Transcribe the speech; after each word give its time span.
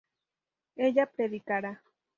ella 0.77 1.05
predicará 1.05 1.83